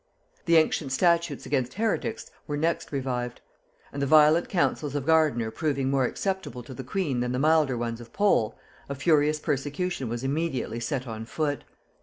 [0.45, 3.39] The ancient statutes against heretics were next revived;
[3.93, 7.77] and the violent counsels of Gardiner proving more acceptable to the queen than the milder
[7.77, 8.57] ones of Pole,
[8.89, 11.65] a furious persecution was immediately set on foot.